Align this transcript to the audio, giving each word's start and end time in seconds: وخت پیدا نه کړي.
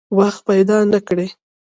وخت 0.17 0.41
پیدا 0.49 0.77
نه 0.91 0.99
کړي. 1.07 1.27